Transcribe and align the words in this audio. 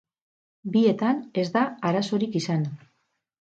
Bietan 0.75 1.19
ez 1.41 1.43
da 1.57 1.67
arazorik 1.91 2.39
izan. 2.41 2.65